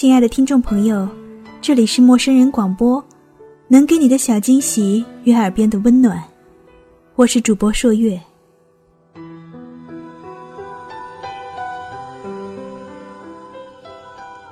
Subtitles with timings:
[0.00, 1.08] 亲爱的听众朋友，
[1.60, 3.04] 这里是陌生人广播，
[3.66, 6.22] 能给你的小惊喜与耳边的温暖，
[7.16, 8.16] 我是主播朔月。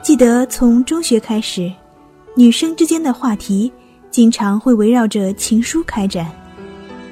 [0.03, 1.73] 记得从中学开始，
[2.35, 3.71] 女生之间的话题
[4.11, 6.29] 经常会围绕着情书开展。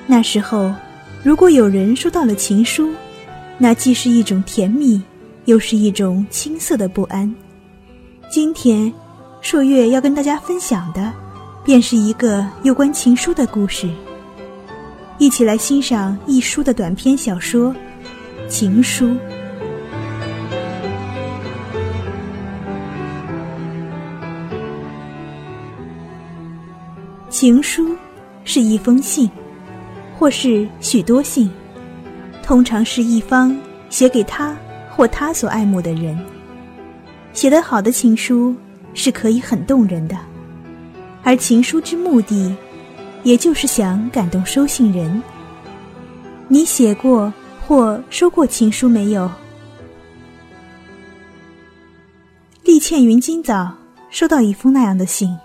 [0.08, 0.74] 那时候，
[1.22, 2.90] 如果有人收到了情书，
[3.58, 5.00] 那既是一种甜蜜，
[5.44, 7.32] 又是一种青涩的不安。
[8.34, 8.92] 今天，
[9.40, 11.12] 朔月要跟大家分享的，
[11.62, 13.88] 便是一个有关情书的故事。
[15.18, 17.72] 一起来欣赏一书的短篇小说
[18.48, 19.06] 《情书》。
[27.30, 27.96] 情书
[28.42, 29.30] 是一封信，
[30.18, 31.48] 或是许多信，
[32.42, 33.56] 通常是一方
[33.90, 34.56] 写给他
[34.90, 36.18] 或他所爱慕的人。
[37.34, 38.54] 写得好的情书
[38.94, 40.16] 是可以很动人的，
[41.22, 42.56] 而情书之目的，
[43.24, 45.20] 也就是想感动收信人。
[46.46, 47.32] 你写过
[47.66, 49.28] 或收过情书没有？
[52.62, 53.70] 厉倩云今早
[54.10, 55.36] 收到一封那样的信。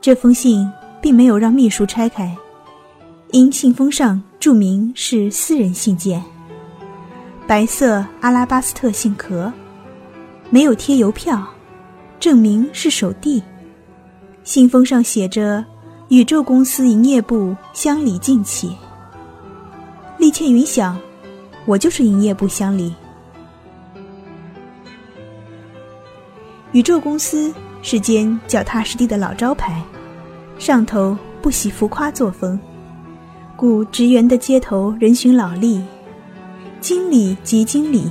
[0.00, 2.36] 这封信并没有让秘书拆开，
[3.30, 6.22] 因信封上注明是私人信件。
[7.46, 9.50] 白色阿拉巴斯特信壳，
[10.50, 11.46] 没有贴邮票，
[12.18, 13.42] 证明是手递。
[14.44, 15.64] 信封上写着
[16.08, 18.74] “宇宙公司营业部乡里敬启”。
[20.18, 20.98] 厉倩云想，
[21.66, 22.94] 我就是营业部乡里。
[26.72, 27.52] 宇宙公司。
[27.80, 29.80] 是间脚踏实地的老招牌，
[30.58, 32.58] 上头不喜浮夸作风，
[33.54, 35.80] 故职员的街头人寻老吏，
[36.80, 38.10] 经理即经理，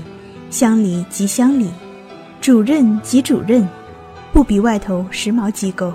[0.49, 1.69] 乡里即乡里，
[2.42, 3.67] 主任及主任，
[4.31, 5.93] 不比外头时髦机构，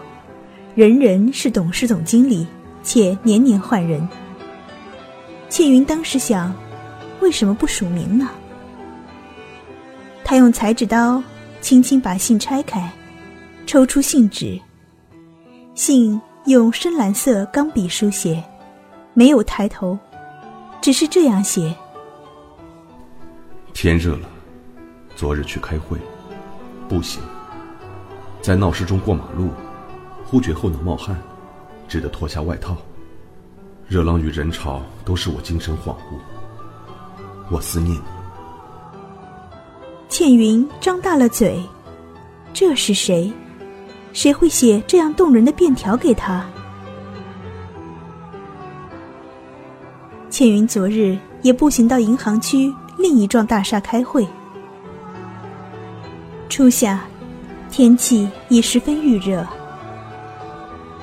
[0.75, 2.47] 人人是董事总经理，
[2.83, 4.07] 且年年换人。
[5.49, 6.55] 倩云当时想，
[7.21, 8.29] 为什么不署名呢？
[10.25, 11.23] 他用裁纸刀
[11.61, 12.91] 轻轻把信拆开。
[13.65, 14.61] 抽出信纸，
[15.75, 18.43] 信用深蓝色钢笔书写，
[19.15, 19.97] 没有抬头，
[20.83, 21.75] 只是这样写：
[23.73, 24.29] 天热了，
[25.15, 25.97] 昨日去开会，
[26.93, 27.23] 步行，
[28.43, 29.49] 在闹市中过马路，
[30.27, 31.17] 忽觉后脑冒汗，
[31.89, 32.77] 只得脱下外套。
[33.89, 36.19] 热浪与人潮都使我精神恍惚，
[37.51, 38.03] 我思念你。
[40.11, 41.63] 倩云张大了嘴，
[42.53, 43.33] 这是谁？
[44.13, 46.45] 谁会写这样动人的便条给他？
[50.29, 54.29] 倩云昨日也步行到银行区另一幢大厦开会。
[56.53, 57.01] 初夏，
[57.71, 59.43] 天气已十分预热，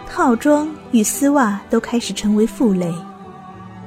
[0.07, 2.93] 套装与丝袜都开始成为负累。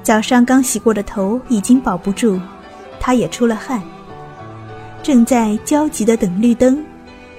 [0.03, 2.41] 早上刚洗过的头已经保不住，
[2.99, 3.81] 他也出了汗，
[5.05, 6.85] 正在焦急的等绿灯。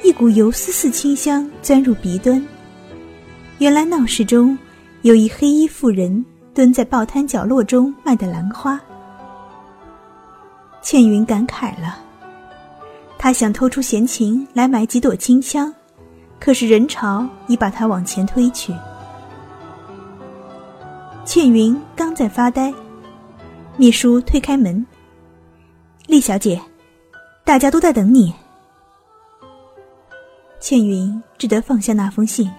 [0.05, 2.41] 一股油丝似清香钻入鼻端。
[3.57, 4.57] 原来闹市中
[5.01, 8.79] 有一黑衣妇人蹲在报摊角落中卖的兰花。
[10.81, 11.97] 倩云感慨了，
[13.23, 15.73] 他想偷出闲情来买几朵清香，
[16.41, 18.75] 可是人潮已把他往前推去。
[21.23, 22.73] 倩云刚在发呆，
[23.77, 24.85] 秘书推开门
[26.05, 26.61] ：“厉小姐，
[27.45, 28.33] 大家都在等你。”
[30.59, 32.51] 倩云只得放下那封信。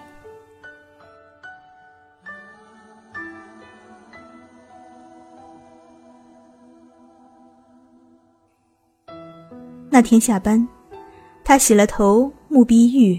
[9.95, 10.67] 那天下班，
[11.41, 13.17] 他洗了头，沐碧浴，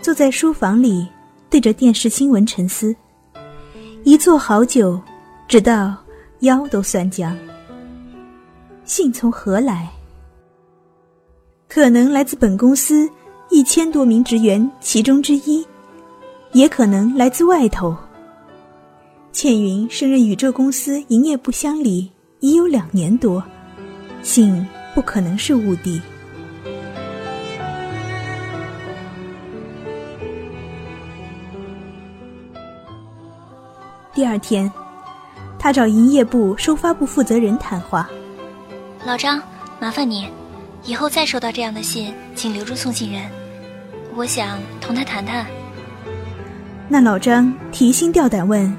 [0.00, 1.08] 坐在书房里，
[1.50, 2.94] 对着电视新闻沉思，
[4.04, 5.00] 一坐好久，
[5.48, 5.96] 直到
[6.42, 7.36] 腰都酸僵。
[8.84, 9.90] 信从何来？
[11.66, 13.10] 可能来自本公司。
[13.50, 15.66] 一千多名职员其中之一，
[16.52, 17.96] 也可能来自外头。
[19.32, 22.08] 倩云升任宇宙公司营业部乡里
[22.38, 23.42] 已有两年多，
[24.22, 24.64] 信
[24.96, 26.00] 不可能是误地。
[34.14, 34.72] 第二天，
[35.58, 38.08] 他找营业部收发部负责人谈话
[39.04, 39.38] ：“老张，
[39.78, 40.30] 麻烦你。”
[40.82, 43.30] 以后再收到这样的信，请留住送信人。
[44.14, 45.44] 我想同他谈谈。
[46.88, 48.74] 那老张提心吊胆问：“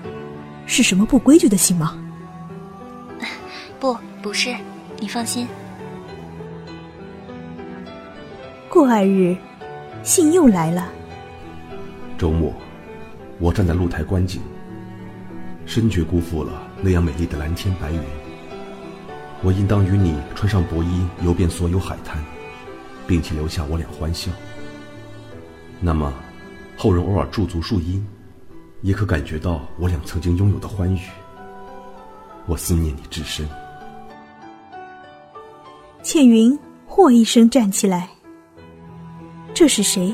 [0.65, 1.95] 是什么不规矩的信吗？”
[3.79, 4.55] 不，不是，
[4.99, 5.47] 你放心。
[8.77, 9.35] 过二日，
[10.03, 10.91] 信又来了。
[12.15, 12.53] 周末，
[13.39, 14.39] 我站在露台观景，
[15.65, 17.99] 深觉辜负了那样美丽的蓝天白云。
[19.41, 22.23] 我应当与你穿上薄衣，游遍所有海滩，
[23.07, 24.31] 并且留下我俩欢笑。
[25.79, 26.13] 那么，
[26.77, 28.05] 后人偶尔驻足树荫，
[28.83, 30.99] 也可感觉到我俩曾经拥有的欢愉。
[32.45, 33.49] 我思念你至深。
[36.03, 36.55] 倩云
[36.87, 38.07] “嚯”一声站起来。
[39.59, 40.13] 这是谁？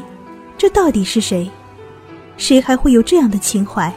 [0.58, 1.52] 这到底是谁？
[2.38, 3.94] 谁还会有这样的情怀？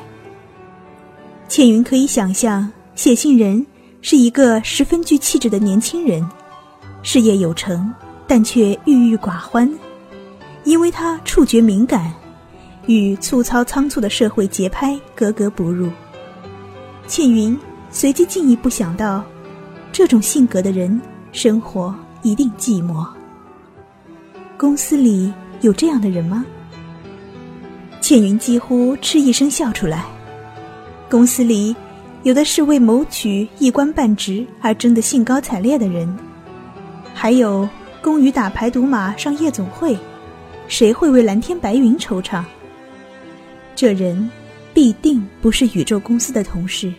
[1.46, 3.64] 倩云可以想象，写信人
[4.02, 6.28] 是一个十分具气质的年轻人，
[7.00, 7.94] 事业有成，
[8.26, 9.72] 但却郁郁寡欢，
[10.64, 12.12] 因为他触觉敏感，
[12.86, 15.88] 与粗糙仓促的社会节拍格格不入。
[17.06, 17.56] 倩云
[17.92, 19.22] 随即进一步想到，
[19.92, 21.00] 这种性格的人，
[21.30, 23.06] 生活一定寂寞。
[24.58, 26.44] 公司里有这样的人吗？
[28.00, 30.04] 倩云几乎嗤一声笑出来。
[31.10, 31.76] 公司里
[32.22, 36.16] 有的是为谋取一官半职而争得兴高采烈的人，
[37.12, 37.68] 还有
[38.00, 39.96] 工于打牌赌马上夜总会，
[40.68, 42.42] 谁会为蓝天白云惆怅？
[43.74, 44.30] 这人
[44.72, 46.92] 必定不是宇宙公司的同事。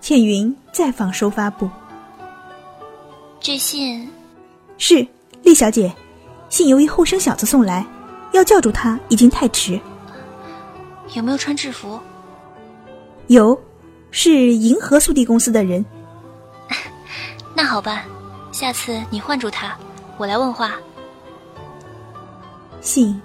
[0.00, 1.68] 倩云再访收发部，
[3.48, 4.06] 这信
[4.76, 5.06] 是。
[5.42, 5.90] 厉小姐，
[6.50, 7.82] 信由一后生小子送来，
[8.32, 9.80] 要叫住他已经太迟。
[11.14, 11.98] 有没有穿制服？
[13.28, 13.58] 有，
[14.10, 15.82] 是银河速递公司的人。
[17.56, 18.04] 那好吧，
[18.52, 19.74] 下次你唤住他，
[20.18, 20.74] 我来问话。
[22.82, 23.18] 信，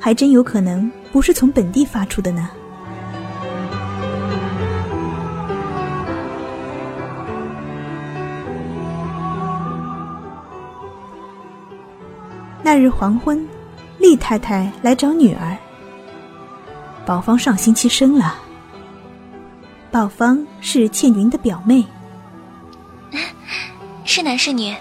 [0.00, 2.50] 还真有可能不是从本地发出的呢。
[12.68, 13.48] 那日黄昏，
[13.96, 15.56] 厉太太来找女儿。
[17.06, 18.38] 宝芳上星期生了。
[19.90, 21.82] 宝芳是倩云的表妹，
[24.04, 24.76] 是男是女？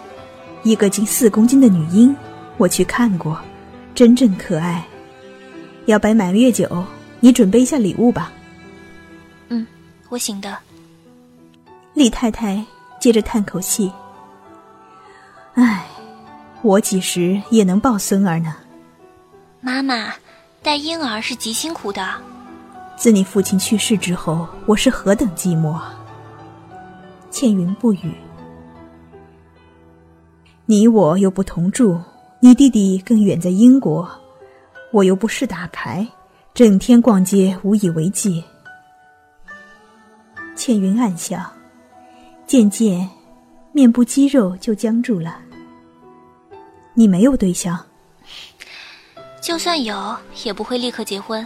[0.63, 2.13] 一个近四公斤的女婴，
[2.57, 3.39] 我去看过，
[3.95, 4.85] 真正可爱。
[5.85, 6.83] 要摆满月酒，
[7.21, 8.33] 你准备一下礼物吧。
[9.47, 9.65] 嗯，
[10.09, 10.57] 我行的。
[11.93, 12.61] 厉太太
[12.99, 13.89] 接着叹口气，
[15.53, 15.85] 唉。
[16.67, 18.57] 我几时也能抱孙儿呢？
[19.61, 20.13] 妈妈，
[20.61, 22.05] 带婴儿是极辛苦的。
[22.97, 25.79] 自你父亲去世之后，我是何等寂寞。
[27.29, 28.13] 倩云不语。
[30.65, 31.97] 你我又不同住，
[32.41, 34.05] 你弟弟更远在英国，
[34.91, 36.05] 我又不是打牌，
[36.53, 38.43] 整天逛街无以为继。
[40.53, 41.49] 倩云暗笑，
[42.45, 43.09] 渐渐，
[43.71, 45.46] 面部肌肉就僵住了。
[46.99, 47.79] 你没有对象，
[49.39, 51.45] 就算有，也不会立刻结婚；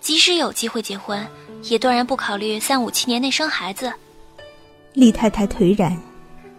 [0.00, 1.24] 即使有机会结婚，
[1.62, 3.92] 也断然不考虑三五七年内生孩子。
[4.94, 5.96] 厉太太颓然。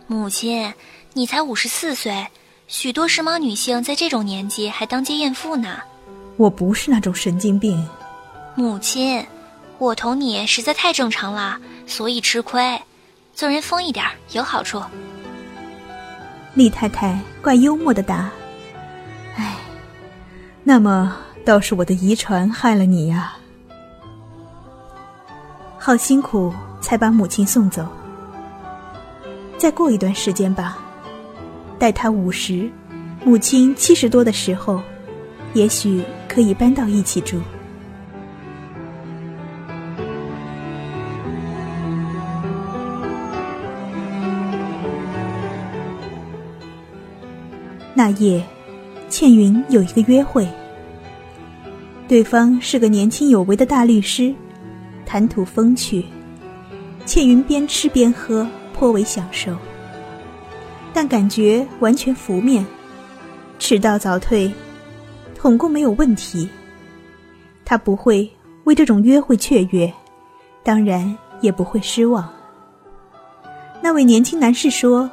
[0.07, 0.73] 母亲，
[1.11, 2.25] 你才五十四岁，
[2.69, 5.81] 许多时髦女性在这种年纪还当街艳妇呢。
[6.37, 7.85] 我不是那种神经病。
[8.55, 9.21] 母亲，
[9.79, 12.81] 我同你实在太正常了，所以吃亏。
[13.35, 14.81] 做人疯一点有好处。
[16.53, 18.29] 厉太太怪幽默的答
[19.35, 19.55] ：“哎，
[20.63, 23.35] 那么倒是我的遗传害了你呀。
[25.77, 27.85] 好辛苦才把母亲送走。
[29.57, 30.77] 再过一段时间吧，
[31.79, 32.69] 待他五十，
[33.23, 34.81] 母亲七十多的时候，
[35.53, 37.41] 也许可以搬到一起住。”
[48.03, 48.43] 那夜，
[49.07, 50.45] 倩云有一个约会。
[52.05, 54.35] 对方是个年轻有为的大律师，
[55.05, 56.03] 谈吐风趣。
[57.05, 59.55] 倩云边吃边喝，颇为享受。
[60.93, 62.65] 但感觉完全浮面，
[63.57, 64.51] 迟到早退，
[65.33, 66.49] 统共没有问题。
[67.63, 68.29] 他不会
[68.65, 69.89] 为这种约会雀跃，
[70.61, 72.29] 当然也不会失望。
[73.81, 75.09] 那位年轻男士说：“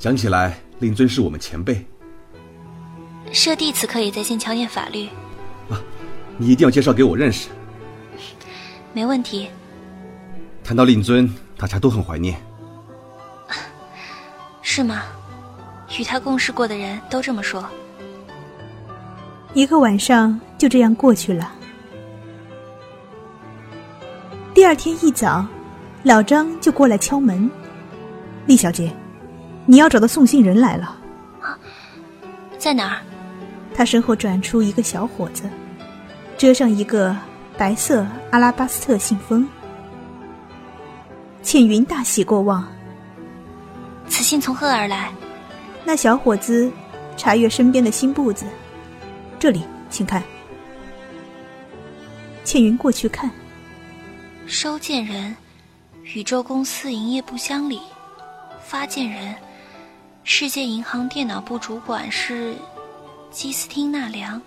[0.00, 1.84] 讲起来。”令尊是我们前辈，
[3.32, 5.06] 舍弟此刻也在剑桥念法律。
[5.70, 5.80] 啊，
[6.36, 7.48] 你一定要介绍给我认识。
[8.92, 9.48] 没问题。
[10.62, 12.40] 谈到令尊，大家都很怀念。
[14.62, 15.02] 是吗？
[15.98, 17.64] 与他共事过的人都这么说。
[19.54, 21.54] 一个晚上就这样过去了。
[24.52, 25.46] 第二天一早，
[26.02, 27.48] 老张就过来敲门
[28.46, 28.92] ：“厉小姐，
[29.66, 30.96] 你要找的送信人来了。
[32.56, 33.02] 在哪儿？
[33.74, 35.42] 他身后转出一个小伙子，
[36.38, 37.14] 遮上一个
[37.58, 39.46] 白色阿拉巴斯特信封。
[41.42, 42.66] 倩云大喜过望。
[44.08, 45.12] 此信从何而来？
[45.84, 46.70] 那小伙子
[47.16, 48.46] 查阅身边的新簿子，
[49.38, 50.22] 这里，请看。
[52.44, 53.30] 倩云过去看。
[54.46, 55.36] 收件人：
[56.02, 57.80] 宇宙公司营业部乡里。
[58.64, 59.34] 发件人：
[60.28, 62.56] 世界银行电脑部主管是
[63.30, 64.42] 基斯汀纳良。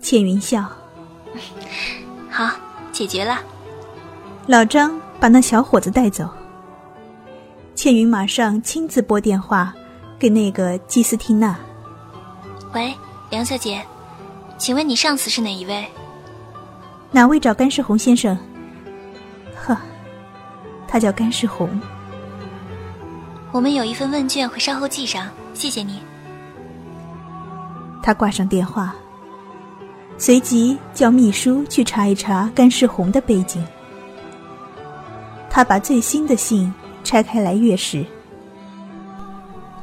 [0.00, 0.64] 倩云笑
[2.30, 2.52] ：“好，
[2.92, 3.40] 解决了。”
[4.46, 6.30] 老张把那小伙子带走。
[7.74, 9.74] 倩云马上亲自拨电话
[10.20, 11.58] 给那个基斯汀娜
[12.72, 12.94] ：“喂，
[13.28, 13.84] 梁小姐，
[14.56, 15.84] 请问你上司是哪一位？
[17.10, 18.38] 哪位找甘世红先生？”
[19.60, 19.76] 呵，
[20.86, 21.68] 他叫甘世红。
[23.52, 26.00] 我们有一份问卷，会稍后寄上，谢谢你。
[28.00, 28.94] 他挂上电话，
[30.16, 33.64] 随即叫秘书去查一查甘世红的背景。
[35.50, 38.06] 他把最新的信拆开来阅时，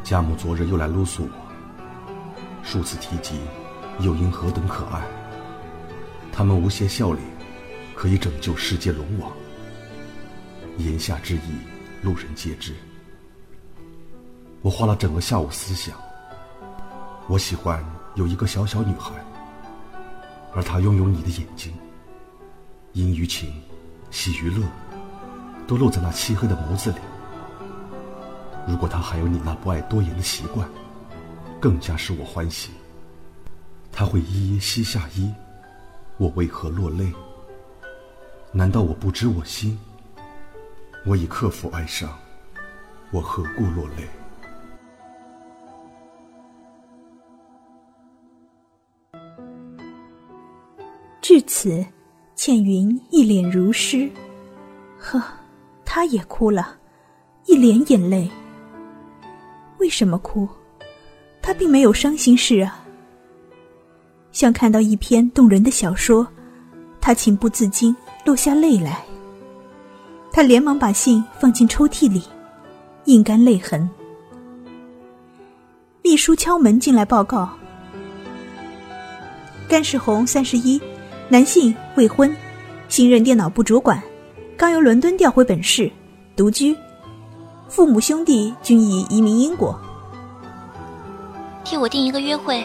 [0.01, 2.07] 家母昨日又来撸诉我，
[2.63, 3.35] 数次提及
[3.99, 5.01] 又因何等可爱，
[6.31, 7.21] 他们无邪笑脸，
[7.93, 9.29] 可以拯救世界龙王。
[10.77, 11.51] 言下之意，
[12.01, 12.73] 路人皆知。
[14.61, 15.95] 我花了整个下午思想。
[17.27, 17.83] 我喜欢
[18.15, 19.13] 有一个小小女孩，
[20.53, 21.73] 而她拥有你的眼睛，
[22.93, 23.61] 阴于情，
[24.11, 24.65] 喜于乐，
[25.67, 26.97] 都露在那漆黑的眸子里。
[28.67, 30.67] 如果她还有你那不爱多言的习惯，
[31.59, 32.71] 更加使我欢喜。
[33.91, 35.31] 她会一一膝下衣，
[36.17, 37.13] 我为何落泪？
[38.51, 39.77] 难道我不知我心？
[41.05, 42.09] 我已克服哀伤，
[43.11, 44.07] 我何故落泪？
[51.27, 51.85] 至此，
[52.37, 54.09] 倩云一脸如诗。
[54.97, 55.21] 呵，
[55.83, 56.77] 她也哭了，
[57.47, 58.31] 一脸眼泪。
[59.77, 60.47] 为什么哭？
[61.41, 62.81] 她并没有伤心事啊。
[64.31, 66.25] 像看到一篇动人的小说，
[67.01, 67.93] 她情不自禁
[68.23, 69.03] 落下泪来。
[70.31, 72.23] 他连忙把信放进抽屉里，
[73.03, 73.89] 印干泪痕。
[76.01, 77.49] 秘书敲门进来报告：
[79.67, 80.81] 甘世红，三十一，
[81.29, 82.33] 男性，未婚，
[82.87, 84.01] 新任电脑部主管，
[84.55, 85.91] 刚由伦敦调回本市，
[86.37, 86.73] 独居，
[87.67, 89.77] 父母兄弟均已移民英国。
[91.65, 92.63] 替我订一个约会，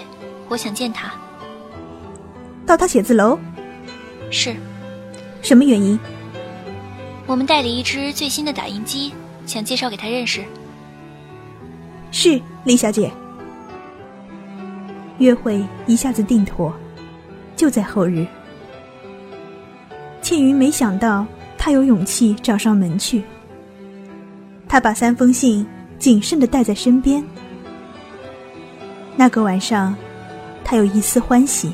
[0.49, 1.13] 我想见他。
[2.65, 3.37] 到他写字楼。
[4.31, 4.55] 是。
[5.43, 5.99] 什么原因？
[7.27, 9.13] 我们代理一支最新的打印机，
[9.45, 10.45] 想介绍给他认识。
[12.13, 13.11] 是，李小姐。
[15.19, 16.73] 约会一下子定妥，
[17.57, 18.25] 就在后日。
[20.23, 21.27] 倩云没想到
[21.59, 23.23] 他有勇气找上门去。
[24.69, 25.67] 他把三封信
[25.99, 27.23] 谨慎的带在身边。
[29.17, 29.95] 那个晚上，
[30.65, 31.71] 他有一丝欢喜。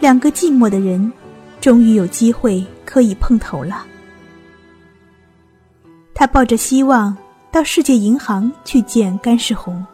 [0.00, 1.12] 两个寂寞的人，
[1.60, 3.84] 终于有机会可以碰头了。
[6.14, 7.14] 他抱着希望
[7.50, 9.84] 到世界银行去见甘世红。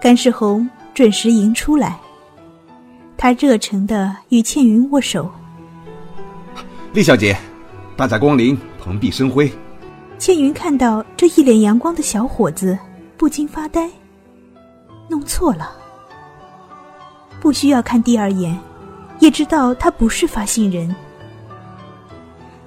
[0.00, 1.98] 甘世红准时迎出来，
[3.18, 5.30] 他热诚的与倩云握手。
[6.92, 7.36] 厉小姐，
[7.96, 9.48] 大驾光临，蓬荜生辉。
[10.18, 12.76] 倩云看到这一脸阳光的小伙子，
[13.16, 13.88] 不禁发呆。
[15.08, 15.70] 弄错了，
[17.40, 18.58] 不需要看第二眼，
[19.20, 20.94] 也知道他不是发信人。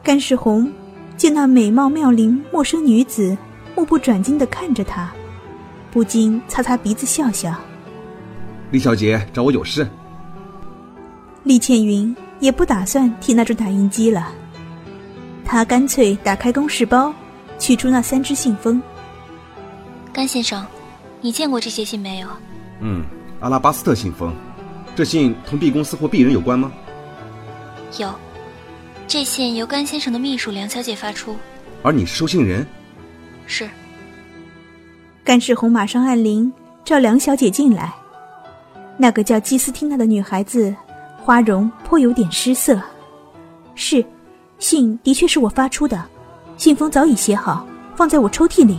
[0.02, 0.72] 甘世红。
[1.16, 3.38] 见那美貌妙龄陌生女子
[3.76, 5.14] 目不转睛的看着他，
[5.92, 7.54] 不禁擦擦鼻子笑笑。
[8.72, 9.88] 厉小姐找我有事。
[11.44, 12.14] 厉倩云
[12.44, 14.28] 也不打算替那只打印机了，
[15.46, 17.14] 他干脆打开公事包，
[17.58, 18.84] 取出那三只信封。
[20.12, 20.68] 甘先生，
[21.22, 22.28] 你见过这些信没有？
[22.82, 23.06] 嗯，
[23.40, 24.36] 阿拉巴斯特信封，
[24.94, 26.70] 这信同 B 公司或 B 人有关吗？
[27.98, 28.14] 有。
[29.08, 31.38] 这信由甘先生的秘书梁小姐发出，
[31.82, 32.68] 而你是收信人。
[33.48, 33.70] 是。
[35.24, 36.52] 甘世红马上按铃，
[36.84, 37.94] 召梁小姐进来。
[38.98, 40.76] 那个叫基斯汀娜的女孩子，
[41.24, 42.78] 花荣颇有点失色。
[43.76, 44.04] 是，
[44.60, 46.04] 信的确是我发出的，
[46.58, 47.66] 信封早已写好，
[47.96, 48.78] 放在我抽屉里。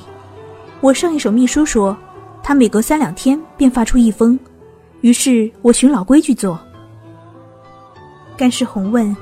[0.82, 1.96] 我上一手秘书说，
[2.42, 4.38] 他每隔三两天便发出一封，
[5.00, 6.60] 于是我循老规矩做。
[8.36, 9.16] 甘世红问。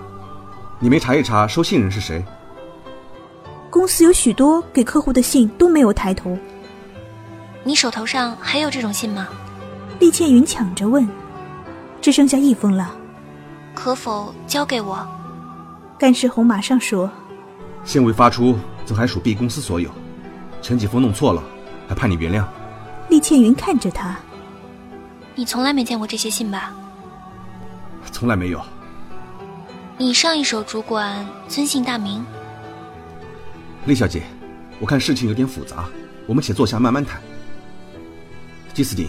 [0.81, 2.25] 你没查一查收信人是谁？
[3.71, 6.37] 公司有许多给客户的信都没有抬头。
[7.63, 9.29] 你手头上还有这种信吗？
[10.01, 11.09] 厉倩云抢着问。
[12.01, 12.93] 只剩下一封了，
[13.75, 15.07] 可否交给我？
[15.99, 17.09] 干事红马上说
[17.85, 19.89] ：“信未发出，则还属 B 公司所有。
[20.61, 21.43] 陈启峰弄错了，
[21.89, 22.45] 还盼你原谅。”
[23.09, 24.17] 厉倩云看着他
[25.37, 26.75] ：“你从来没见过这些信吧
[28.11, 28.61] ？”“从来没有。
[29.97, 32.25] ”“你上一手主管尊姓大名
[33.87, 34.23] ？”“厉小姐，
[34.81, 35.85] 我看事情有点复杂，
[36.27, 37.23] 我们且坐下慢慢谈。
[38.75, 39.09] ”“季斯汀，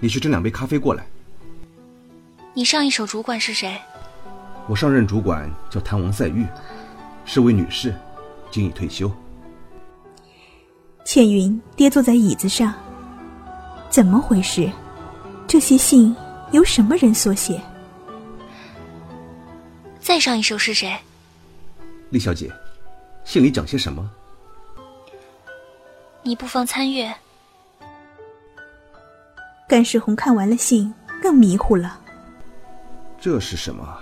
[0.00, 1.06] 你去斟两杯咖啡过来。”
[2.54, 3.76] 你上一手主管是谁？
[4.66, 6.46] 我上任主管叫谭王赛玉，
[7.24, 7.94] 是位女士，
[8.50, 9.10] 今已退休。
[11.04, 12.72] 倩云跌坐在椅子上，
[13.90, 14.70] 怎么回事？
[15.46, 16.16] 这些信
[16.52, 17.60] 由什么人所写？
[20.00, 20.96] 再上一首是谁？
[22.08, 22.50] 厉小姐，
[23.24, 24.10] 信里讲些什么？
[26.22, 27.14] 你不妨参阅。
[29.68, 30.92] 甘世红看完了信，
[31.22, 32.00] 更迷糊了。
[33.20, 33.98] 这是什么？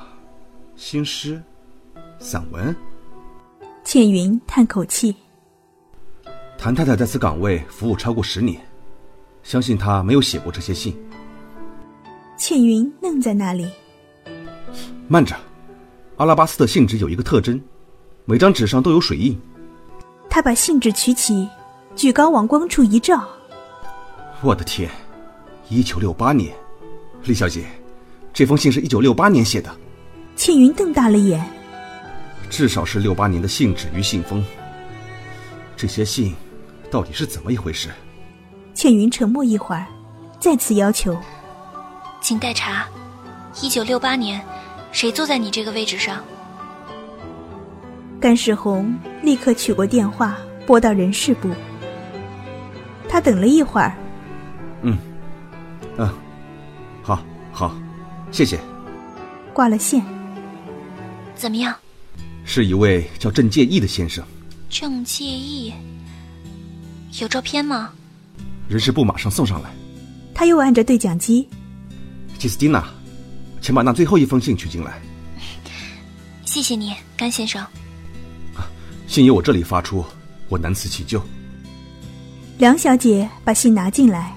[0.85, 1.41] 新诗、
[2.19, 2.75] 散文？
[3.85, 5.15] 倩云叹口气。
[6.59, 8.61] 谭太太在此岗位服务超过十年，
[9.45, 11.01] 相信她没有写过这些信。
[12.37, 13.71] 倩云愣在那里。
[15.07, 15.37] 慢着，
[16.17, 17.63] 阿拉巴斯的信纸有一个特征，
[18.25, 19.41] 每张纸上都有水印。
[20.29, 21.49] 他把信纸取起，
[21.95, 23.25] 举高往光处一照。
[24.43, 24.91] 我的天！
[25.69, 26.53] 一九六八年，
[27.23, 27.67] 李小姐。
[28.33, 29.73] 这封信是一九六八年写的，
[30.37, 31.45] 倩云瞪大了眼。
[32.51, 34.45] 至少是六八年的信纸与信封。
[35.77, 36.35] 这些信
[36.91, 37.89] 到底是怎么一回事？
[38.75, 39.87] 倩云沉默一会儿，
[40.39, 41.17] 再次要求
[42.21, 42.87] ：“请代查，
[43.61, 44.41] 一九六八年，
[44.93, 46.23] 谁坐在你这个位置上？”
[48.21, 51.51] 甘世红立刻取过电话，拨到人事部。
[53.09, 53.95] 他等了一会儿，
[54.83, 54.97] 嗯，
[55.97, 56.09] 嗯，
[57.03, 57.75] 好，好。
[58.31, 58.59] 谢谢。
[59.53, 60.03] 挂了线。
[61.43, 61.75] 怎么样？
[62.45, 64.25] 是一位叫郑介意的先生。
[64.71, 65.73] 郑介意，
[67.21, 67.91] 有照片吗？
[68.69, 69.75] 人事部马上送上来。
[70.33, 71.49] 他又按着对讲机。
[72.39, 72.89] 吉斯蒂娜，
[73.61, 75.03] 请把那最后一封信取进来。
[76.45, 77.67] 谢谢你，甘先生。
[79.09, 80.05] 信由我这里发出，
[80.49, 81.21] 我难辞其咎。
[82.57, 84.33] 梁小姐把信拿进来。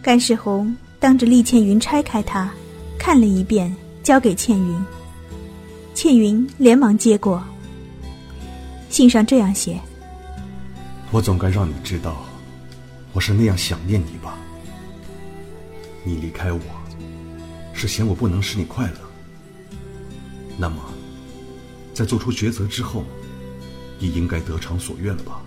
[0.00, 0.72] 甘世红。
[1.00, 2.48] 当着厉倩云拆开它，
[2.96, 4.84] 看了一遍，交给倩云。
[6.04, 7.42] 倩云连忙接过。
[8.90, 9.80] 信上这样写
[11.10, 12.26] ：“我总该让你知道，
[13.14, 14.36] 我是那样想念你吧。
[16.04, 16.60] 你离开我，
[17.72, 18.98] 是嫌我不能使你快乐。
[20.58, 20.76] 那么，
[21.94, 23.02] 在做出抉择之后，
[23.98, 25.40] 你应该得偿所愿了吧？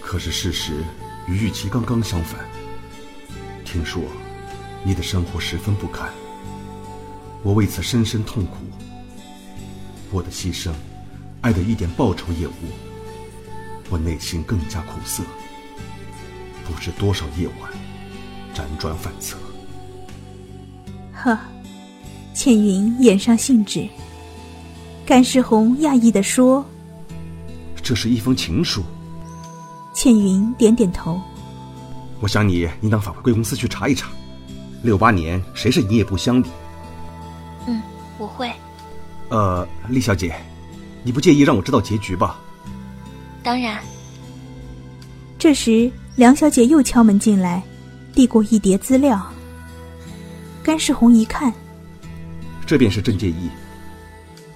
[0.00, 0.72] 可是事实
[1.28, 2.40] 与预期刚刚相反。”
[3.62, 4.02] 听说，
[4.82, 6.10] 你的生活十分不堪，
[7.42, 8.56] 我为此深深痛苦。
[10.12, 10.70] 我的牺牲，
[11.40, 12.52] 爱的一点报酬也无，
[13.88, 15.22] 我内心更加苦涩。
[16.64, 17.72] 不知多少夜晚，
[18.54, 19.38] 辗转反侧。
[21.12, 21.38] 呵，
[22.34, 23.88] 倩云掩上信纸。
[25.04, 26.64] 甘世红讶异的说
[27.82, 28.82] ：“这是一封情书。”
[29.94, 31.20] 倩云点点头。
[32.20, 34.10] 我想你应当返回贵公司去查一查，
[34.82, 36.46] 六八年谁是营业部乡里？
[37.66, 37.82] 嗯，
[38.18, 38.52] 我会。
[39.32, 40.34] 呃，厉小姐，
[41.02, 42.38] 你不介意让我知道结局吧？
[43.42, 43.78] 当然。
[45.38, 47.62] 这时，梁小姐又敲门进来，
[48.14, 49.26] 递过一叠资料。
[50.62, 51.50] 甘世红一看，
[52.66, 53.48] 这便是郑介意。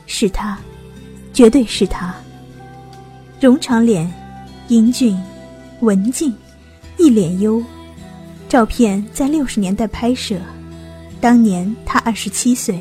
[0.05, 0.59] 是他，
[1.33, 2.15] 绝对是他。
[3.41, 4.13] 容长脸，
[4.69, 5.19] 英俊，
[5.81, 6.35] 文静。
[6.99, 7.63] 一脸忧，
[8.47, 10.39] 照片在六十年代拍摄，
[11.19, 12.79] 当年他二十七岁，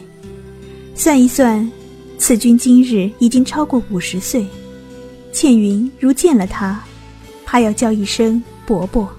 [0.94, 1.70] 算一算，
[2.18, 4.46] 此君今日已经超过五十岁。
[5.32, 6.82] 倩云如见了他，
[7.46, 9.10] 怕要叫一声伯伯。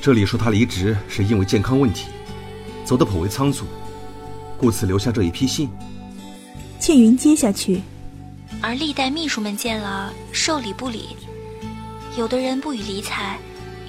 [0.00, 2.06] 这里说他离职是因为健康问题，
[2.84, 3.64] 走得颇为仓促，
[4.58, 5.68] 故此留下这一批信。
[6.78, 7.80] 倩云接下去，
[8.60, 11.16] 而历代秘书们见了受理不理，
[12.18, 13.38] 有的人不予理睬。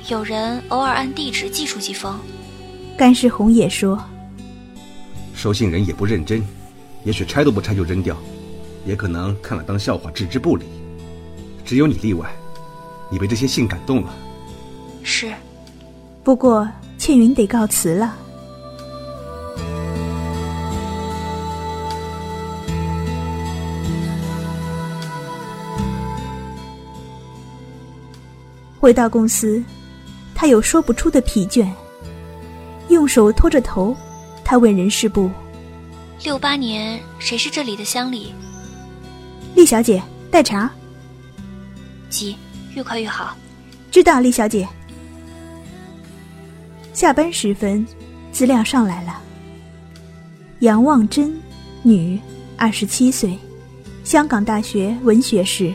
[0.10, 2.19] 有人偶尔按地址寄出几封，
[2.98, 3.98] 甘世红也说
[5.34, 6.46] ：“收信人也不认真，
[7.04, 8.18] 也许拆都不拆就扔掉，
[8.86, 10.66] 也可能看了当笑话置之不理。
[11.66, 12.30] 只有你例外，
[13.10, 14.13] 你被这些信感动了。”
[15.04, 15.34] 是，
[16.24, 18.16] 不过倩云得告辞了。
[28.80, 29.63] 回到公司，
[30.36, 31.70] 他有说不出的疲倦，
[32.89, 33.96] 用手托着头，
[34.44, 35.30] 他问人事部
[36.24, 38.34] ：“六八年谁是这里的乡里？”
[39.56, 40.72] 厉小姐，带茶。
[42.10, 42.36] 急，
[42.76, 43.36] 越快越好。
[43.92, 44.66] 知道，厉小姐。
[46.94, 47.86] 下班时分，
[48.32, 49.22] 资料上来了。
[50.60, 51.38] 杨望真，
[51.82, 52.18] 女，
[52.56, 53.38] 二十七岁，
[54.06, 55.74] 香港大学文学士，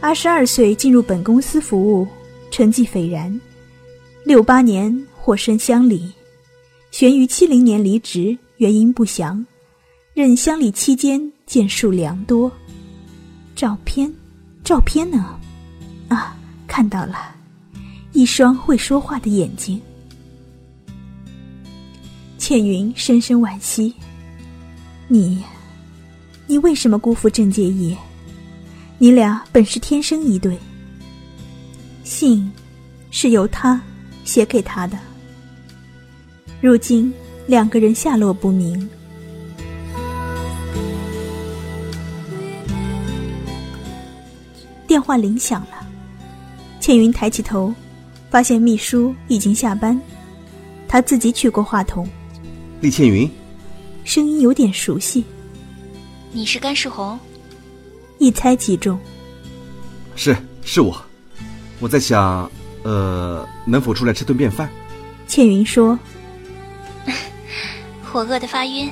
[0.00, 2.06] 二十二岁进入本公司服务。
[2.50, 3.40] 成绩斐然，
[4.24, 6.12] 六八年获升乡里，
[6.92, 9.44] 悬于七零年离职，原因不详。
[10.14, 12.50] 任乡里期间见数良多。
[13.56, 14.12] 照片，
[14.62, 15.36] 照片呢？
[16.06, 16.36] 啊，
[16.68, 17.34] 看到了，
[18.12, 19.80] 一双会说话的眼睛。
[22.38, 23.92] 倩云深深惋惜，
[25.08, 25.42] 你，
[26.46, 27.96] 你为什么辜负郑介意？
[28.98, 30.56] 你俩本是天生一对。
[32.04, 32.48] 信
[33.10, 33.82] 是由他
[34.22, 34.96] 写给他的。
[36.60, 37.12] 如今
[37.48, 38.88] 两个人下落不明。
[44.94, 45.84] 电话铃响了，
[46.78, 47.74] 倩云抬起头，
[48.30, 50.00] 发现秘书已经下班，
[50.86, 52.08] 她自己取过话筒。
[52.80, 53.28] 厉倩云，
[54.04, 55.24] 声音有点熟悉。
[56.30, 57.18] 你是甘世红？
[58.18, 58.96] 一猜即中。
[60.14, 60.96] 是，是我。
[61.80, 62.48] 我在想，
[62.84, 64.70] 呃，能否出来吃顿便饭？
[65.26, 65.98] 倩云说
[68.14, 68.88] ：“我饿得发晕。”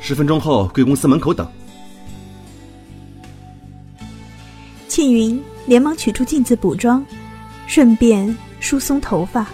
[0.00, 1.50] 十分钟后，贵公司门口等。
[4.98, 7.06] 倩云连忙取出镜子补妆，
[7.68, 9.46] 顺便梳松头发。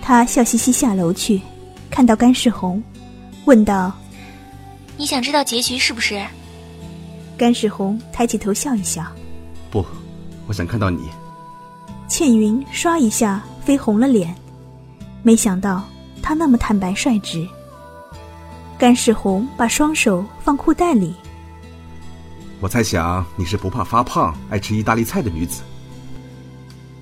[0.00, 1.38] 她笑嘻嘻下楼去，
[1.90, 2.82] 看到甘世红，
[3.44, 3.92] 问道
[4.96, 6.24] ：“你想知道结局是不是？”
[7.36, 9.04] 甘世红抬起头笑一笑
[9.70, 9.84] ：“不。”
[10.48, 11.10] 我想看到你，
[12.08, 14.34] 倩云唰一下绯红了脸，
[15.22, 15.84] 没想到
[16.22, 17.46] 他那么坦白率直。
[18.78, 21.14] 甘世红把双手放裤袋里，
[22.60, 25.62] 我猜想你是不怕发胖、爱吃意大利菜的女子。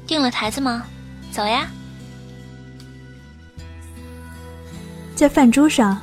[0.07, 0.85] 订了台子吗？
[1.31, 1.69] 走呀！
[5.15, 6.01] 在饭桌上，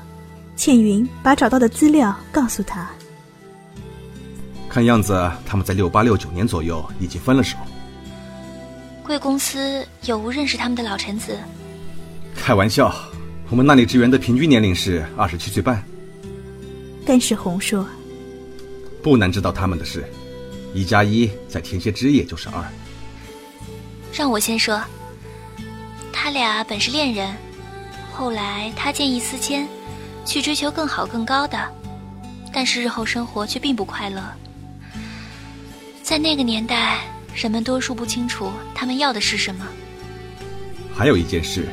[0.56, 2.90] 倩云把找到的资料告诉他。
[4.70, 7.58] 看样子他们在六八六九年左右已经分了手。
[9.04, 11.38] 贵公司有无认识他们的老臣子？
[12.34, 12.94] 开玩笑，
[13.50, 15.84] 我们那里职员的平均年龄是二十七岁半。
[17.06, 17.86] 甘世红说
[19.02, 20.06] ：“不难知道他们的事，
[20.74, 22.64] 一加一再添些枝叶就是二。”
[24.14, 24.82] 让我先说，
[26.12, 27.34] 他俩本是恋人，
[28.12, 29.68] 后来他见异思迁，
[30.26, 31.58] 去追求更好更高的，
[32.52, 34.22] 但是日后生活却并不快乐。
[36.04, 37.00] 在那个年代，
[37.34, 39.66] 人们多数不清楚他们要的是什么。
[40.94, 41.70] 还有一件事，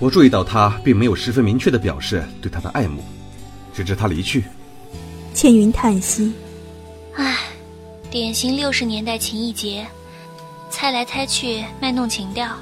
[0.00, 3.04] 我注意到他并没有十分明确的表示对他的爱慕，
[3.72, 4.44] 直至他离去。
[5.34, 6.32] 倩云叹息
[7.16, 7.36] ：“唉，
[8.10, 9.86] 典型六十年代情意结，
[10.70, 12.54] 猜来猜去卖弄情调，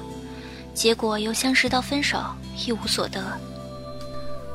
[0.73, 2.17] 结果由相识到分手
[2.65, 3.23] 一无所得。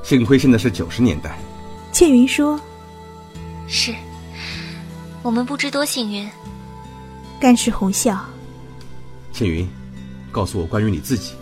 [0.03, 1.39] 幸亏现在是九十年代。”
[1.93, 2.61] 倩云说
[3.69, 3.95] ：“是。”
[5.23, 6.29] 我们不知多幸运。
[7.41, 8.25] 甘世红笑。
[9.33, 9.69] 倩云，
[10.33, 11.35] 告诉我关于你自己。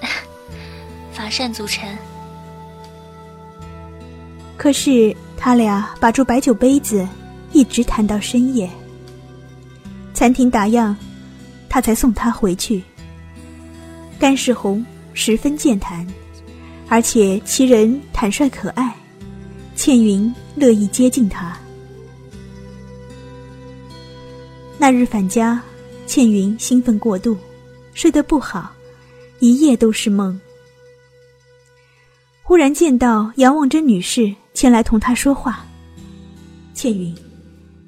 [1.12, 1.96] 乏善足陈。
[4.56, 7.06] 可是他俩把住白酒杯子，
[7.52, 8.68] 一直谈到深夜。
[10.12, 10.94] 餐厅打烊，
[11.68, 12.82] 他才送她回去。
[14.18, 16.06] 甘世红十分健谈，
[16.88, 18.94] 而且其人坦率可爱，
[19.76, 21.56] 倩云乐意接近他。
[24.78, 25.60] 那日返家，
[26.06, 27.36] 倩云兴奋过度，
[27.92, 28.72] 睡得不好，
[29.38, 30.40] 一夜都是梦。
[32.48, 35.66] 忽然见到杨望珍女士前来同她说话。
[36.74, 37.12] 倩云，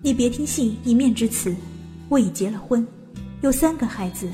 [0.03, 1.55] 你别听信一面之词，
[2.09, 2.85] 我已结了婚，
[3.43, 4.29] 有三个孩子，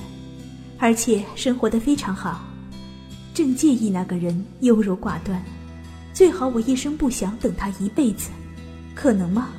[0.78, 2.42] 而且生活的非常好。
[3.34, 5.44] 正介意那个人优柔寡断，
[6.14, 8.30] 最好我一声不响等他一辈子，
[8.94, 9.50] 可能吗？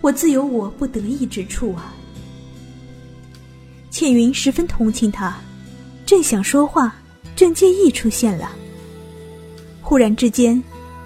[0.00, 1.94] 我自有我不得意之处啊。
[3.90, 5.38] 倩云十分同情他，
[6.04, 6.96] 正想说话，
[7.36, 8.50] 郑介意出现了。
[9.84, 10.60] 忽然之间，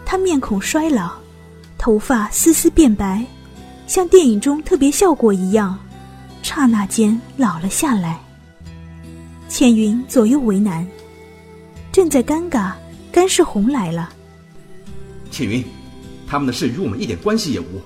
[0.07, 1.11] 他面孔衰老，
[1.77, 3.27] 头发丝丝变白，
[3.89, 5.77] 像电影中特别效果一样，
[6.45, 8.21] 刹那间老了下来。
[9.49, 10.87] 倩云左右为难，
[11.91, 12.73] 正在尴尬，
[13.11, 14.11] 甘世红来了。
[15.33, 15.65] 倩云，
[16.25, 17.83] 他们的事与我们一点关系也无，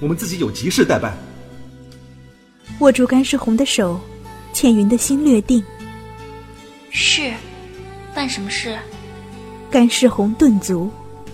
[0.00, 1.16] 我们自己有急事待办。
[2.80, 3.98] 握住甘世红的手。
[4.52, 5.62] 倩云的心略定。
[6.90, 7.30] 是，
[8.14, 8.78] 办什么事？
[9.76, 10.90] 甘世红顿足。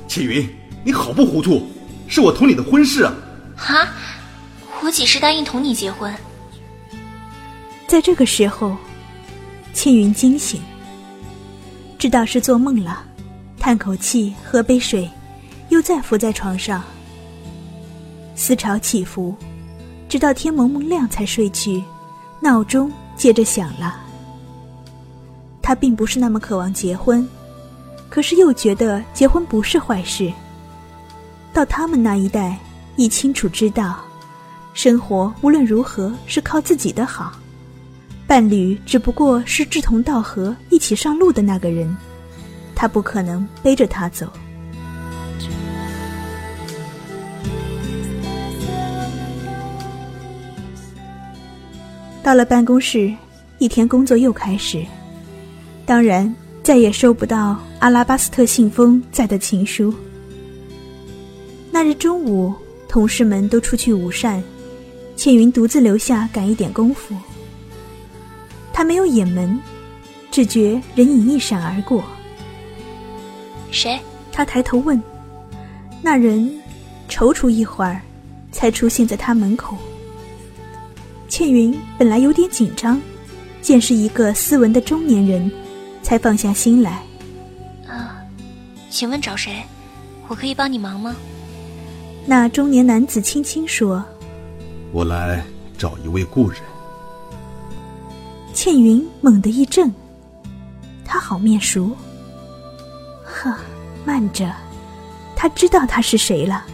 [0.08, 0.44] 倩云，
[0.82, 1.64] 你好不糊涂，
[2.08, 3.14] 是我同你的婚事啊！
[3.56, 3.86] 哈，
[4.82, 6.12] 我几时答应同你结婚？
[7.86, 8.76] 在这个时候，
[9.72, 10.60] 倩云惊醒，
[11.96, 13.04] 知道是做梦了，
[13.60, 15.08] 叹口气，喝杯水，
[15.68, 16.82] 又再伏在床上。
[18.34, 19.36] 思潮起伏，
[20.08, 21.80] 直到天蒙蒙亮才睡去，
[22.40, 24.00] 闹钟接着响了。
[25.62, 27.24] 他并不是那么渴望结婚。
[28.12, 30.30] 可是又觉得结婚不是坏事。
[31.50, 32.58] 到他们那一代，
[32.96, 34.04] 已清楚知道，
[34.74, 37.32] 生活无论如何是靠自己的好，
[38.26, 41.96] 伴侣只不过是志同道合、一起上路的那个人，
[42.74, 44.30] 他不可能背着他走。
[52.22, 53.10] 到了办公室，
[53.56, 54.84] 一天工作又开始，
[55.86, 56.30] 当然。
[56.62, 59.92] 再也收不到阿拉巴斯特信封载的情书。
[61.68, 62.54] 那日中午，
[62.88, 64.40] 同事们都出去午膳，
[65.16, 67.12] 倩云独自留下赶一点功夫。
[68.72, 69.58] 他没有掩门，
[70.30, 72.04] 只觉人影一闪而过。
[73.72, 73.98] 谁？
[74.30, 75.02] 他抬头问。
[76.00, 76.48] 那人
[77.08, 78.00] 踌躇一会儿，
[78.52, 79.76] 才出现在他门口。
[81.26, 83.02] 倩云本来有点紧张，
[83.60, 85.50] 见是一个斯文的中年人。
[86.00, 87.00] 才放下心来。
[88.92, 89.64] 啊，请问找谁？
[90.28, 91.16] 我可以帮你忙吗？
[92.26, 94.04] 那中年男子轻轻说
[94.92, 95.42] ：“我来
[95.78, 96.60] 找一位故人。”
[98.52, 99.90] 倩云猛地一怔，
[101.06, 101.96] 他好面熟。
[103.24, 103.56] 呵，
[104.04, 104.54] 慢着，
[105.34, 106.66] 他知道他是谁了。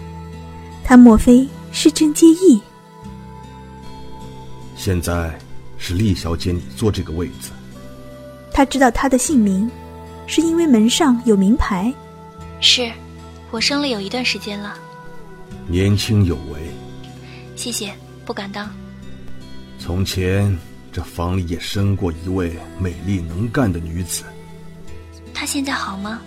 [0.83, 2.61] 他莫非是郑介意？
[4.75, 5.39] 现在
[5.77, 7.51] 是厉小姐你坐这个位子。
[8.53, 9.71] 他知道他的姓名，
[10.27, 11.95] 是因为门上有名牌。
[12.61, 12.91] 是，
[13.51, 14.77] 我生了有一段时间了。
[15.67, 16.61] 年轻有为。
[17.55, 17.93] 谢谢，
[18.25, 18.71] 不敢当。
[19.79, 20.57] 从前
[20.93, 24.25] 这房里也生过一位美丽能干的女子。
[25.33, 26.21] 她现在好吗？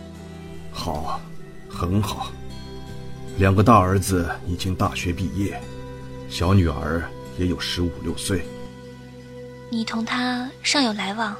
[0.71, 1.19] 好，
[1.69, 2.31] 很好。
[3.37, 5.61] 两个大儿子已经大学毕业，
[6.29, 7.03] 小女儿
[7.37, 8.41] 也有十五六岁。
[9.69, 11.35] 你同她尚有来往？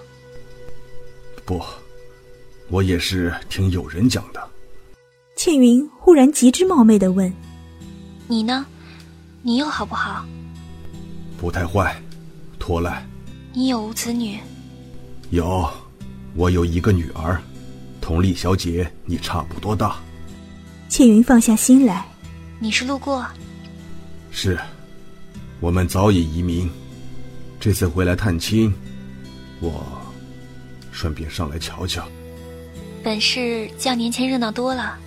[1.46, 1.62] 不，
[2.70, 4.51] 我也是听有人讲的。
[5.36, 7.34] 倩云忽然极之冒昧的问
[8.28, 8.66] ：“你呢？
[9.42, 10.26] 你又好不好？”
[11.40, 12.00] 不太坏，
[12.60, 13.06] 托赖。
[13.54, 14.38] 你有无子女？
[15.32, 15.68] 有，
[16.36, 17.42] 我有一个女儿，
[18.00, 19.96] 同丽小姐你差不多大。
[20.88, 22.06] 倩云放下心来。
[22.60, 23.26] 你是路过？
[24.30, 24.60] 是，
[25.60, 26.70] 我们早已移民，
[27.60, 28.72] 这次回来探亲，
[29.60, 29.84] 我。
[30.92, 32.06] 顺便上来瞧瞧，
[33.02, 35.00] 本市较年前热闹多了。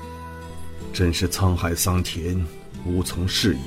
[0.95, 2.41] 真是沧海桑田，
[2.87, 3.61] 无从适应。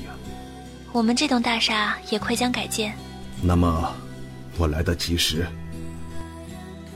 [0.92, 2.96] 我们这栋大厦也快将改建。
[3.42, 3.94] 那么，
[4.56, 5.46] 我来得及时。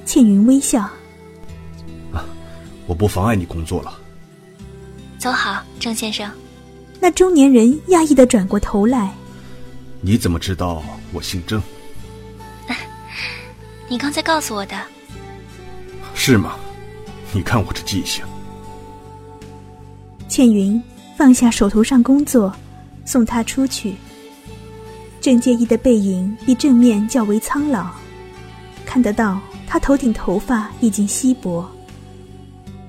[0.07, 0.81] 倩云微笑。
[2.13, 2.25] 啊，
[2.87, 3.99] 我不妨碍你工作了。
[5.19, 6.29] 走好，郑先生。
[6.99, 9.13] 那中年人讶异的转过头来。
[10.01, 11.63] 你怎么知道我姓郑？
[13.87, 14.81] 你刚才告诉我的。
[16.15, 16.57] 是吗？
[17.33, 18.25] 你看我这记性。
[20.33, 20.83] 倩云
[21.15, 22.51] 放下手头上工作，
[23.05, 23.95] 送他出去。
[25.21, 27.91] 郑介意的背影比正面较为苍老，
[28.87, 31.71] 看得到他头顶头发已经稀薄。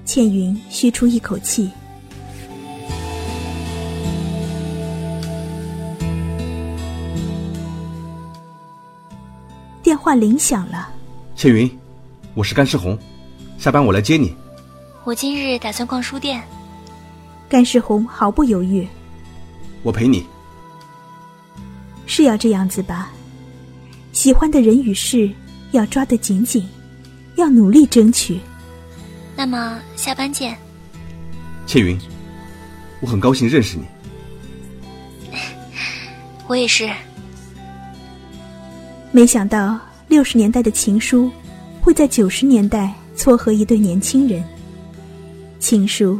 [0.05, 1.69] 倩云吁出一口气。
[9.81, 10.89] 电话铃响了。
[11.35, 11.69] 倩云，
[12.35, 12.97] 我是甘世红。
[13.57, 14.33] 下班我来接你。
[15.03, 16.41] 我今日打算逛书店。
[17.53, 18.87] 甘世红毫不犹豫。
[19.83, 20.25] 我陪你。
[22.07, 23.11] 是要这样子吧？
[24.11, 25.29] 喜欢的人与事
[25.69, 26.67] 要抓得紧紧，
[27.35, 28.39] 要努力争取。
[29.35, 30.57] 那么下班见。
[31.67, 31.95] 倩云，
[33.01, 33.85] 我很高兴认识你。
[36.47, 36.89] 我也是。
[39.11, 41.29] 没想到六十年代的情书，
[41.81, 42.91] 会在九十年代。
[43.15, 44.43] 撮合一对年轻人，
[45.59, 46.19] 情书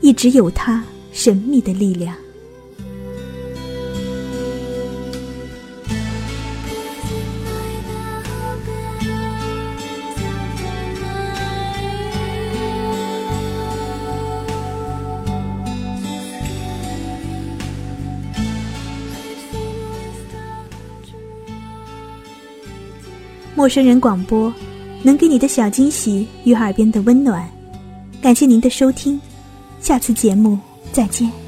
[0.00, 0.82] 一直有它
[1.12, 2.14] 神秘的力量。
[23.58, 24.54] 陌生人广播
[25.02, 27.44] 能给你的小惊喜与耳边的温暖。
[28.22, 29.20] 感谢您的收听。
[29.80, 30.58] 下次节目
[30.92, 31.47] 再见。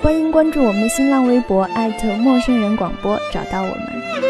[0.00, 4.27] 欢迎关注我们的新浪微博，@艾特陌生人广播，找到我们。